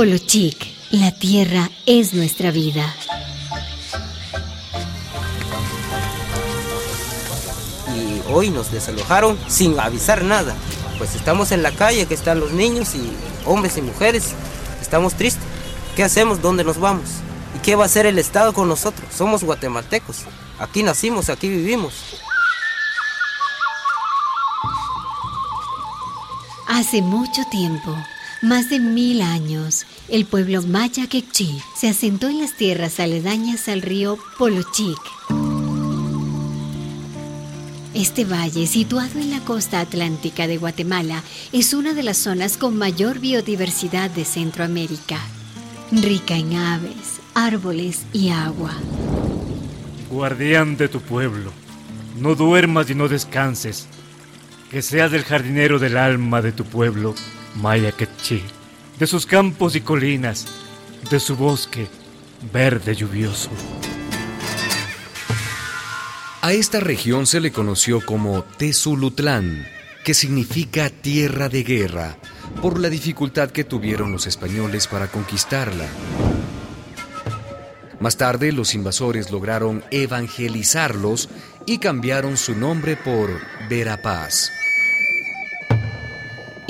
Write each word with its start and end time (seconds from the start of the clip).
Polo 0.00 0.16
Chic, 0.16 0.56
la 0.92 1.12
tierra 1.12 1.68
es 1.84 2.14
nuestra 2.14 2.50
vida. 2.50 2.96
Y 7.94 8.32
hoy 8.32 8.48
nos 8.48 8.72
desalojaron 8.72 9.38
sin 9.46 9.78
avisar 9.78 10.24
nada. 10.24 10.56
Pues 10.96 11.14
estamos 11.14 11.52
en 11.52 11.62
la 11.62 11.72
calle, 11.72 12.06
que 12.06 12.14
están 12.14 12.40
los 12.40 12.52
niños 12.52 12.94
y 12.94 13.12
hombres 13.44 13.76
y 13.76 13.82
mujeres. 13.82 14.32
Estamos 14.80 15.12
tristes. 15.16 15.44
¿Qué 15.94 16.02
hacemos? 16.02 16.40
¿Dónde 16.40 16.64
nos 16.64 16.80
vamos? 16.80 17.10
¿Y 17.54 17.58
qué 17.58 17.76
va 17.76 17.82
a 17.82 17.86
hacer 17.86 18.06
el 18.06 18.18
Estado 18.18 18.54
con 18.54 18.70
nosotros? 18.70 19.06
Somos 19.14 19.44
guatemaltecos. 19.44 20.20
Aquí 20.58 20.82
nacimos, 20.82 21.28
aquí 21.28 21.50
vivimos. 21.50 21.92
Hace 26.66 27.02
mucho 27.02 27.42
tiempo, 27.50 27.94
más 28.42 28.70
de 28.70 28.80
mil 28.80 29.20
años, 29.20 29.86
el 30.08 30.24
pueblo 30.24 30.62
maya 30.62 31.06
quechí 31.06 31.58
se 31.76 31.88
asentó 31.88 32.28
en 32.28 32.40
las 32.40 32.56
tierras 32.56 32.98
aledañas 32.98 33.68
al 33.68 33.82
río 33.82 34.18
Polochic. 34.38 34.98
Este 37.92 38.24
valle, 38.24 38.66
situado 38.66 39.18
en 39.18 39.30
la 39.30 39.40
costa 39.40 39.80
atlántica 39.80 40.46
de 40.46 40.56
Guatemala, 40.56 41.22
es 41.52 41.74
una 41.74 41.92
de 41.92 42.02
las 42.02 42.16
zonas 42.16 42.56
con 42.56 42.76
mayor 42.78 43.18
biodiversidad 43.18 44.10
de 44.10 44.24
Centroamérica, 44.24 45.18
rica 45.92 46.36
en 46.36 46.54
aves, 46.56 47.20
árboles 47.34 48.06
y 48.12 48.30
agua. 48.30 48.72
Guardián 50.08 50.76
de 50.76 50.88
tu 50.88 51.00
pueblo, 51.00 51.52
no 52.18 52.34
duermas 52.36 52.88
y 52.88 52.94
no 52.94 53.08
descanses. 53.08 53.86
Que 54.70 54.82
seas 54.82 55.12
el 55.12 55.24
jardinero 55.24 55.78
del 55.80 55.96
alma 55.96 56.42
de 56.42 56.52
tu 56.52 56.64
pueblo, 56.64 57.14
Maya 57.56 57.92
Quetchi, 57.92 58.42
de 58.98 59.06
sus 59.06 59.26
campos 59.26 59.76
y 59.76 59.80
colinas, 59.80 60.46
de 61.10 61.20
su 61.20 61.36
bosque 61.36 61.88
verde 62.52 62.94
lluvioso. 62.94 63.50
A 66.42 66.52
esta 66.52 66.80
región 66.80 67.26
se 67.26 67.40
le 67.40 67.52
conoció 67.52 68.04
como 68.04 68.42
Tezulutlán, 68.42 69.66
que 70.04 70.14
significa 70.14 70.88
tierra 70.88 71.48
de 71.48 71.62
guerra, 71.62 72.16
por 72.62 72.80
la 72.80 72.88
dificultad 72.88 73.50
que 73.50 73.64
tuvieron 73.64 74.12
los 74.12 74.26
españoles 74.26 74.86
para 74.86 75.08
conquistarla. 75.08 75.86
Más 78.00 78.16
tarde, 78.16 78.52
los 78.52 78.74
invasores 78.74 79.30
lograron 79.30 79.84
evangelizarlos 79.90 81.28
y 81.66 81.78
cambiaron 81.78 82.38
su 82.38 82.54
nombre 82.54 82.96
por 82.96 83.30
Verapaz. 83.68 84.50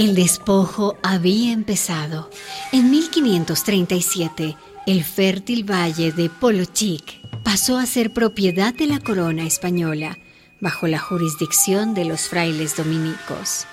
El 0.00 0.14
despojo 0.14 0.96
había 1.02 1.52
empezado. 1.52 2.30
En 2.72 2.90
1537, 2.90 4.56
el 4.86 5.04
fértil 5.04 5.70
valle 5.70 6.10
de 6.10 6.30
Polochic 6.30 7.20
pasó 7.42 7.76
a 7.76 7.84
ser 7.84 8.10
propiedad 8.10 8.72
de 8.72 8.86
la 8.86 8.98
corona 8.98 9.44
española, 9.44 10.16
bajo 10.58 10.86
la 10.86 10.98
jurisdicción 10.98 11.92
de 11.92 12.06
los 12.06 12.30
frailes 12.30 12.78
dominicos. 12.78 13.66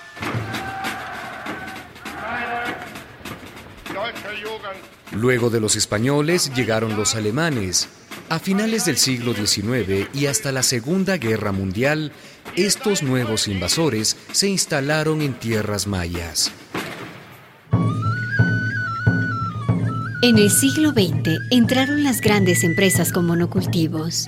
Luego 5.12 5.48
de 5.48 5.60
los 5.60 5.76
españoles 5.76 6.52
llegaron 6.54 6.94
los 6.94 7.14
alemanes. 7.14 7.88
A 8.30 8.38
finales 8.38 8.84
del 8.84 8.98
siglo 8.98 9.32
XIX 9.32 10.06
y 10.12 10.26
hasta 10.26 10.52
la 10.52 10.62
Segunda 10.62 11.16
Guerra 11.16 11.50
Mundial, 11.50 12.12
estos 12.56 13.02
nuevos 13.02 13.48
invasores 13.48 14.18
se 14.32 14.48
instalaron 14.48 15.22
en 15.22 15.32
tierras 15.32 15.86
mayas. 15.86 16.52
En 20.22 20.36
el 20.36 20.50
siglo 20.50 20.90
XX 20.90 21.38
entraron 21.50 22.04
las 22.04 22.20
grandes 22.20 22.64
empresas 22.64 23.12
con 23.12 23.24
monocultivos. 23.24 24.26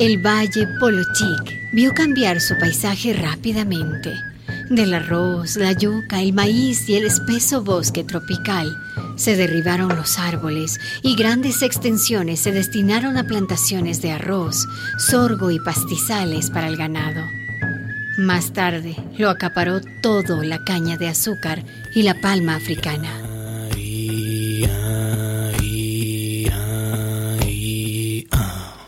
El 0.00 0.18
valle 0.18 0.66
Polochic 0.80 1.72
vio 1.72 1.94
cambiar 1.94 2.40
su 2.40 2.58
paisaje 2.58 3.12
rápidamente. 3.12 4.29
Del 4.70 4.94
arroz, 4.94 5.56
la 5.56 5.72
yuca, 5.72 6.22
el 6.22 6.32
maíz 6.32 6.88
y 6.88 6.94
el 6.94 7.04
espeso 7.04 7.60
bosque 7.64 8.04
tropical 8.04 8.80
se 9.16 9.34
derribaron 9.34 9.88
los 9.96 10.16
árboles 10.16 10.78
y 11.02 11.16
grandes 11.16 11.62
extensiones 11.62 12.38
se 12.38 12.52
destinaron 12.52 13.16
a 13.16 13.24
plantaciones 13.24 14.00
de 14.00 14.12
arroz, 14.12 14.68
sorgo 14.96 15.50
y 15.50 15.58
pastizales 15.58 16.50
para 16.50 16.68
el 16.68 16.76
ganado. 16.76 17.20
Más 18.16 18.52
tarde 18.52 18.94
lo 19.18 19.28
acaparó 19.28 19.80
todo 20.02 20.44
la 20.44 20.62
caña 20.62 20.96
de 20.96 21.08
azúcar 21.08 21.64
y 21.96 22.04
la 22.04 22.14
palma 22.20 22.54
africana. 22.54 23.29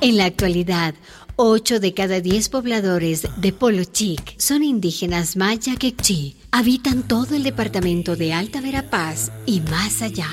En 0.03 0.17
la 0.17 0.25
actualidad, 0.25 0.97
8 1.37 1.79
de 1.79 1.95
cada 1.95 2.21
10 2.21 2.49
pobladores 2.49 3.23
de 3.37 3.53
Polo 3.53 3.85
Chic 3.85 4.35
son 4.37 4.65
indígenas 4.65 5.37
maya 5.37 5.77
quechí. 5.77 6.35
Habitan 6.51 7.07
todo 7.07 7.37
el 7.37 7.45
departamento 7.45 8.17
de 8.17 8.33
Alta 8.33 8.61
Verapaz 8.61 9.31
y 9.47 9.61
más 9.61 10.03
allá. 10.03 10.27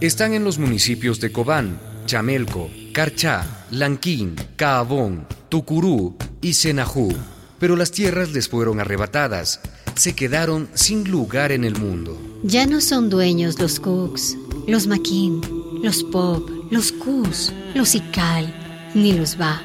Están 0.00 0.34
en 0.34 0.42
los 0.42 0.58
municipios 0.58 1.20
de 1.20 1.30
Cobán, 1.30 1.78
Chamelco, 2.06 2.68
Carchá, 2.92 3.66
Lanquín, 3.70 4.34
Caabón, 4.56 5.28
Tucurú 5.48 6.16
y 6.42 6.54
Senajú. 6.54 7.14
Pero 7.60 7.76
las 7.76 7.92
tierras 7.92 8.32
les 8.32 8.48
fueron 8.48 8.80
arrebatadas. 8.80 9.60
Se 9.94 10.16
quedaron 10.16 10.68
sin 10.74 11.08
lugar 11.08 11.52
en 11.52 11.62
el 11.62 11.76
mundo. 11.78 12.20
Ya 12.42 12.66
no 12.66 12.80
son 12.80 13.10
dueños 13.10 13.60
los 13.60 13.78
Cooks, 13.78 14.36
los 14.66 14.88
Maquin, 14.88 15.40
los 15.84 16.02
Pop, 16.02 16.50
los 16.72 16.90
Cus, 16.90 17.52
los 17.76 17.94
Ical, 17.94 18.63
ni 18.94 19.12
los 19.12 19.38
Va. 19.40 19.60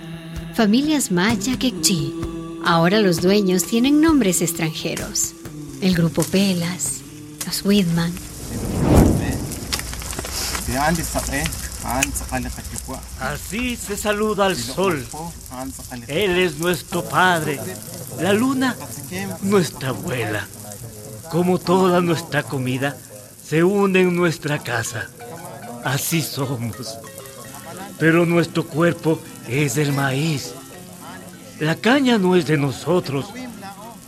Familias 0.56 1.12
Maya 1.12 1.58
Quechí. 1.58 2.14
Ahora 2.66 3.00
los 3.00 3.22
dueños 3.22 3.64
tienen 3.64 4.02
nombres 4.02 4.42
extranjeros. 4.42 5.34
El 5.82 5.96
grupo 5.96 6.24
Pelas, 6.24 7.02
los 7.46 7.64
Whitman. 7.64 8.12
Así 13.20 13.76
se 13.76 13.96
saluda 13.96 14.48
al 14.48 14.58
sol. 14.58 15.06
Él 16.08 16.38
es 16.38 16.58
nuestro 16.58 17.04
padre. 17.04 17.60
La 18.20 18.34
luna, 18.34 18.76
nuestra 19.42 19.90
abuela. 19.90 20.48
Como 21.32 21.60
toda 21.60 22.02
nuestra 22.02 22.44
comida, 22.44 22.98
se 23.48 23.64
une 23.64 24.02
en 24.02 24.16
nuestra 24.16 24.60
casa. 24.60 25.08
Así 25.84 26.22
somos. 26.22 26.98
Pero 28.00 28.26
nuestro 28.26 28.66
cuerpo 28.66 29.20
es 29.48 29.76
del 29.76 29.92
maíz. 29.92 30.54
La 31.60 31.76
caña 31.76 32.18
no 32.18 32.36
es 32.36 32.48
de 32.48 32.58
nosotros. 32.58 33.26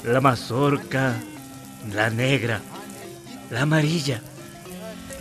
La 0.06 0.22
mazorca, 0.22 1.22
la 1.94 2.09
negra, 2.09 2.62
la 3.50 3.63
amarilla. 3.63 4.22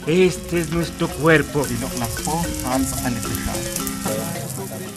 Este 0.06 0.60
es 0.60 0.70
nuestro 0.70 1.08
cuerpo. 1.08 1.66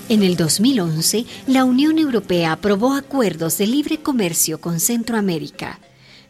En 0.08 0.24
el 0.24 0.36
2011, 0.38 1.26
la 1.48 1.66
Unión 1.66 1.98
Europea 1.98 2.54
aprobó 2.54 2.94
acuerdos 2.94 3.58
de 3.58 3.68
libre 3.68 3.98
comercio 3.98 4.62
con 4.62 4.80
Centroamérica. 4.80 5.80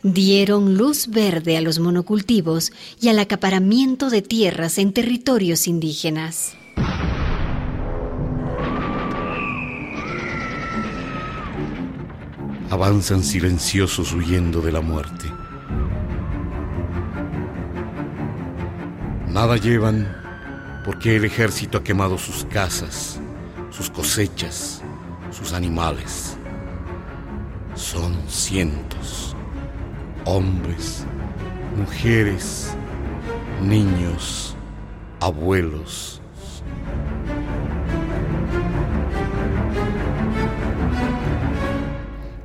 Dieron 0.01 0.75
luz 0.75 1.07
verde 1.07 1.57
a 1.57 1.61
los 1.61 1.79
monocultivos 1.79 2.71
y 2.99 3.09
al 3.09 3.19
acaparamiento 3.19 4.09
de 4.09 4.21
tierras 4.21 4.77
en 4.77 4.91
territorios 4.93 5.67
indígenas. 5.67 6.55
Avanzan 12.73 13.21
silenciosos 13.21 14.13
huyendo 14.13 14.59
de 14.59 14.71
la 14.71 14.81
muerte. 14.81 15.31
Nada 19.27 19.57
llevan 19.57 20.11
porque 20.83 21.17
el 21.17 21.25
ejército 21.25 21.77
ha 21.77 21.83
quemado 21.83 22.17
sus 22.17 22.45
casas, 22.45 23.19
sus 23.69 23.91
cosechas, 23.91 24.81
sus 25.29 25.53
animales. 25.53 26.35
Son 27.75 28.15
cientos. 28.27 29.35
Hombres, 30.25 31.05
mujeres, 31.77 32.75
niños, 33.61 34.55
abuelos. 35.19 36.23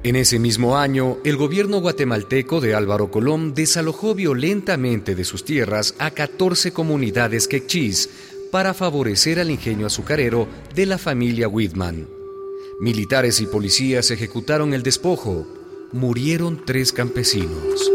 En 0.04 0.14
ese 0.14 0.38
mismo 0.38 0.76
año, 0.76 1.18
el 1.24 1.36
gobierno 1.36 1.80
guatemalteco 1.80 2.60
de 2.60 2.74
Álvaro 2.74 3.10
Colón 3.10 3.52
desalojó 3.52 4.14
violentamente 4.14 5.16
de 5.16 5.24
sus 5.24 5.44
tierras 5.44 5.94
a 5.98 6.12
14 6.12 6.72
comunidades 6.72 7.48
quechís 7.48 8.08
para 8.52 8.74
favorecer 8.74 9.40
al 9.40 9.50
ingenio 9.50 9.86
azucarero 9.86 10.46
de 10.74 10.86
la 10.86 10.98
familia 10.98 11.48
Whitman. 11.48 12.08
Militares 12.80 13.40
y 13.40 13.46
policías 13.46 14.12
ejecutaron 14.12 14.72
el 14.72 14.84
despojo. 14.84 15.46
Murieron 15.90 16.64
tres 16.64 16.92
campesinos. 16.92 17.90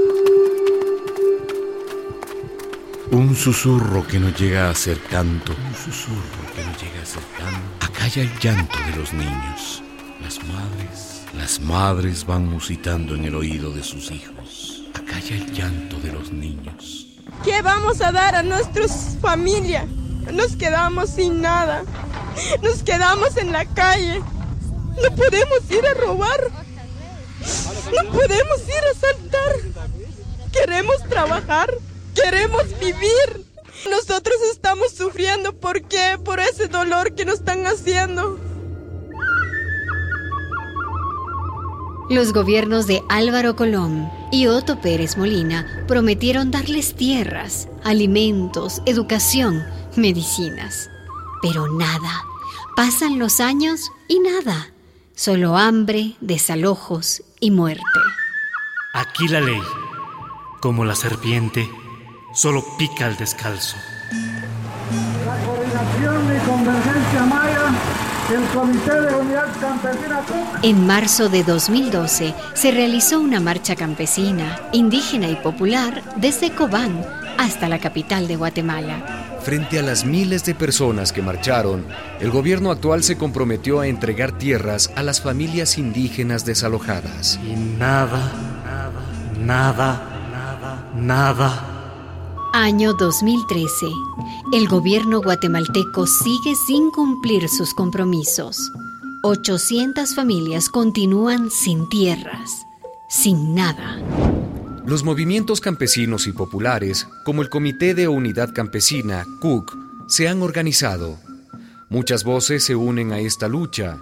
Un 3.12 3.34
susurro 3.36 4.06
que 4.06 4.20
no 4.20 4.30
llega 4.36 4.70
a 4.70 4.76
ser 4.76 5.00
canto. 5.00 5.54
Un 5.54 5.76
susurro 5.76 6.22
que 6.54 6.64
no 6.64 6.72
llega 6.78 7.02
a 7.02 7.06
ser 7.06 7.24
canto. 7.38 7.86
Acalla 7.86 8.24
el 8.24 8.40
llanto 8.40 8.78
de 8.92 8.98
los 8.98 9.14
niños. 9.14 9.84
Las 10.22 10.40
madres, 10.46 11.23
las 11.38 11.60
madres 11.60 12.26
van 12.26 12.48
musitando 12.48 13.16
en 13.16 13.26
el 13.26 13.36
oído 13.36 13.72
de 13.72 13.84
sus 13.84 14.12
hijos. 14.12 14.84
Acalla 14.94 15.36
el 15.36 15.52
llanto 15.52 15.98
de 15.98 16.12
los 16.12 16.32
niños. 16.32 17.08
¿Qué 17.44 17.62
vamos 17.62 18.02
a 18.02 18.12
dar 18.12 18.36
a 18.36 18.44
nuestras 18.44 19.18
familias? 19.20 19.86
Nos 20.32 20.56
quedamos 20.56 21.10
sin 21.10 21.42
nada. 21.42 21.84
Nos 22.62 22.84
quedamos 22.84 23.36
en 23.38 23.52
la 23.52 23.66
calle. 23.66 24.20
No 25.02 25.16
podemos 25.16 25.60
ir 25.70 25.86
a 25.86 25.94
robar. 25.96 26.52
No 27.94 28.12
podemos 28.12 28.60
ir 28.68 28.84
a 28.92 29.00
saltar. 29.00 29.84
Queremos 30.52 30.98
trabajar. 31.10 31.74
Queremos 32.16 32.64
vivir. 32.80 33.46
Nosotros 33.90 34.36
estamos 34.52 34.94
sufriendo. 34.94 35.54
¿Por 35.54 35.82
qué? 35.84 36.18
Por 36.24 36.40
ese 36.40 36.68
dolor 36.68 37.16
que 37.16 37.26
nos 37.26 37.40
están 37.40 37.66
haciendo. 37.66 38.40
Los 42.10 42.34
gobiernos 42.34 42.86
de 42.86 43.02
Álvaro 43.08 43.56
Colón 43.56 44.12
y 44.32 44.48
Otto 44.48 44.82
Pérez 44.82 45.18
Molina 45.18 45.86
prometieron 45.88 46.52
darles 46.52 46.96
tierras, 46.96 47.70
alimentos, 47.84 48.82
educación, 48.86 49.64
medicinas. 49.96 50.90
Pero 51.42 51.72
nada. 51.72 52.24
Pasan 52.76 53.20
los 53.20 53.40
años 53.40 53.92
y 54.08 54.20
nada. 54.20 54.72
Solo 55.16 55.58
hambre, 55.58 56.16
desalojos 56.20 57.24
y 57.40 57.52
muerte. 57.52 57.84
Aquí 58.94 59.28
la 59.28 59.40
ley, 59.40 59.62
como 60.60 60.84
la 60.84 60.96
serpiente, 60.96 61.70
solo 62.34 62.66
pica 62.78 63.06
al 63.06 63.16
descalzo. 63.16 63.78
La 65.26 65.46
coordinación 65.46 66.36
y 66.36 66.40
convergencia 66.48 67.26
maya, 67.26 67.72
el 68.34 68.44
Comité 68.48 69.00
de 69.00 69.16
Unidad 69.16 69.48
Campesina. 69.60 70.22
En 70.64 70.88
marzo 70.88 71.30
de 71.30 71.44
2012 71.44 72.34
se 72.54 72.72
realizó 72.72 73.20
una 73.20 73.40
marcha 73.40 73.76
campesina, 73.76 74.60
indígena 74.72 75.30
y 75.30 75.36
popular 75.36 76.02
desde 76.16 76.52
Cobán 76.52 77.06
hasta 77.38 77.70
la 77.70 77.80
capital 77.80 78.28
de 78.28 78.36
Guatemala. 78.36 79.40
Frente 79.42 79.78
a 79.78 79.84
las 79.84 80.06
miles 80.06 80.46
de 80.46 80.56
personas 80.56 81.12
que 81.12 81.22
marcharon, 81.22 81.86
el 82.20 82.32
gobierno 82.32 82.72
actual 82.72 83.04
se 83.04 83.18
comprometió 83.18 83.82
a 83.82 83.88
entregar 83.88 84.32
tierras 84.32 84.92
a 84.96 85.04
las 85.04 85.22
familias 85.22 85.78
indígenas 85.78 86.46
desalojadas. 86.46 87.40
Y 87.44 87.56
nada, 87.56 88.32
nada, 88.66 89.04
nada, 89.38 90.02
nada, 90.32 90.90
nada. 90.96 91.73
Año 92.56 92.94
2013. 92.94 93.88
El 94.54 94.68
gobierno 94.68 95.24
guatemalteco 95.24 96.06
sigue 96.06 96.54
sin 96.56 96.92
cumplir 96.92 97.50
sus 97.50 97.74
compromisos. 97.74 98.72
800 99.24 100.14
familias 100.14 100.70
continúan 100.70 101.50
sin 101.50 101.90
tierras, 101.90 102.68
sin 103.10 103.56
nada. 103.56 104.00
Los 104.86 105.04
movimientos 105.04 105.62
campesinos 105.62 106.28
y 106.28 106.32
populares, 106.32 107.08
como 107.26 107.42
el 107.42 107.50
Comité 107.50 107.96
de 107.96 108.08
Unidad 108.08 108.54
Campesina, 108.54 109.26
CUC, 109.42 109.76
se 110.08 110.28
han 110.28 110.44
organizado. 110.44 111.18
Muchas 111.90 112.24
voces 112.24 112.64
se 112.64 112.76
unen 112.76 113.14
a 113.14 113.20
esta 113.20 113.48
lucha. 113.48 113.98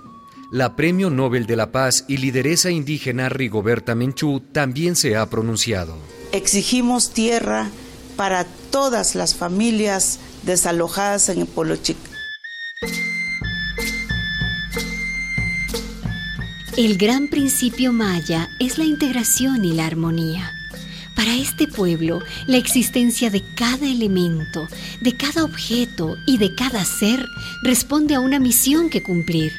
La 0.52 0.76
Premio 0.76 1.10
Nobel 1.10 1.46
de 1.46 1.56
la 1.56 1.72
Paz 1.72 2.04
y 2.10 2.18
lideresa 2.18 2.70
indígena 2.70 3.30
Rigoberta 3.30 3.96
Menchú 3.96 4.42
también 4.52 4.98
se 4.98 5.16
ha 5.16 5.30
pronunciado. 5.30 5.96
Exigimos 6.34 7.12
tierra 7.12 7.72
para 8.16 8.46
todas 8.72 9.16
las 9.16 9.36
familias 9.36 10.20
desalojadas 10.44 11.30
en 11.30 11.42
el 11.42 11.48
Polo 11.48 11.76
Chic. 11.76 11.98
El 16.78 16.98
gran 16.98 17.28
principio 17.28 17.92
maya 17.92 18.50
es 18.60 18.78
la 18.78 18.86
integración 18.86 19.66
y 19.66 19.74
la 19.74 19.86
armonía. 19.86 20.52
Para 21.16 21.36
este 21.36 21.68
pueblo, 21.68 22.20
la 22.48 22.58
existencia 22.58 23.30
de 23.30 23.44
cada 23.56 23.86
elemento, 23.86 24.68
de 25.02 25.16
cada 25.16 25.44
objeto 25.44 26.16
y 26.26 26.38
de 26.38 26.56
cada 26.56 26.84
ser 26.86 27.26
responde 27.62 28.16
a 28.16 28.22
una 28.22 28.40
misión 28.40 28.90
que 28.90 29.04
cumplir, 29.04 29.52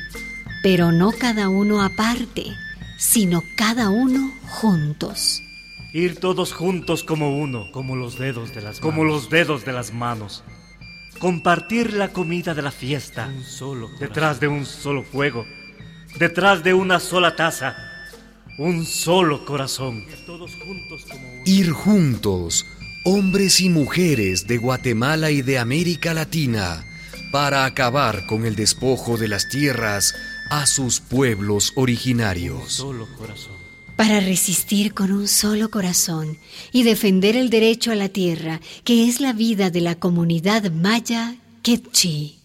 pero 0.62 0.90
no 0.90 1.12
cada 1.12 1.48
uno 1.48 1.82
aparte, 1.82 2.56
sino 2.98 3.44
cada 3.56 3.90
uno 3.90 4.32
juntos. 4.48 5.42
Ir 5.92 6.18
todos 6.18 6.52
juntos 6.52 7.04
como 7.04 7.38
uno, 7.38 7.70
como 7.72 7.96
los 7.96 8.18
dedos 8.18 8.54
de 8.54 8.62
las 8.62 8.76
manos. 8.76 8.80
como 8.80 9.04
los 9.04 9.30
dedos 9.30 9.64
de 9.64 9.72
las 9.72 9.92
manos. 9.92 10.42
Compartir 11.18 11.92
la 11.92 12.08
comida 12.08 12.54
de 12.54 12.62
la 12.62 12.70
fiesta, 12.70 13.30
detrás 14.00 14.40
de 14.40 14.48
un 14.48 14.66
solo 14.66 15.04
fuego, 15.04 15.46
detrás 16.18 16.64
de 16.64 16.74
una 16.74 16.98
sola 16.98 17.36
taza 17.36 17.76
un 18.58 18.84
solo 18.84 19.44
corazón. 19.44 20.04
Ir 21.46 21.70
juntos, 21.70 22.66
hombres 23.04 23.60
y 23.60 23.68
mujeres 23.68 24.46
de 24.46 24.58
Guatemala 24.58 25.30
y 25.30 25.42
de 25.42 25.58
América 25.58 26.12
Latina, 26.14 26.84
para 27.30 27.64
acabar 27.64 28.26
con 28.26 28.44
el 28.44 28.54
despojo 28.54 29.16
de 29.16 29.28
las 29.28 29.48
tierras 29.48 30.14
a 30.50 30.66
sus 30.66 31.00
pueblos 31.00 31.72
originarios. 31.76 32.84
Para 34.02 34.18
resistir 34.18 34.94
con 34.94 35.12
un 35.12 35.28
solo 35.28 35.70
corazón 35.70 36.36
y 36.72 36.82
defender 36.82 37.36
el 37.36 37.50
derecho 37.50 37.92
a 37.92 37.94
la 37.94 38.08
tierra, 38.08 38.60
que 38.82 39.08
es 39.08 39.20
la 39.20 39.32
vida 39.32 39.70
de 39.70 39.80
la 39.80 39.94
comunidad 39.94 40.72
maya 40.72 41.36
Quetchi. 41.62 42.40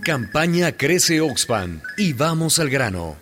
Campaña 0.02 0.72
Crece 0.72 1.20
Oxfam 1.20 1.80
y 1.96 2.12
vamos 2.12 2.58
al 2.58 2.70
grano. 2.70 3.16